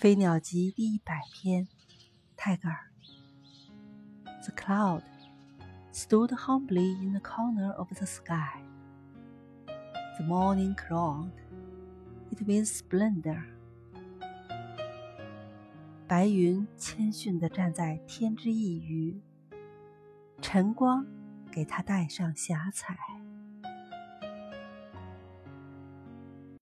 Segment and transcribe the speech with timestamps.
[0.02, 1.68] 《飞鸟集》第一百篇，
[2.34, 2.90] 泰戈尔。
[4.42, 5.02] The cloud
[5.92, 8.62] stood humbly in the corner of the sky.
[10.16, 11.32] The morning crowned
[12.30, 13.42] it with splendor.
[16.08, 19.20] 白云谦逊地站在天之一隅，
[20.40, 21.06] 晨光
[21.52, 22.96] 给它带上霞彩。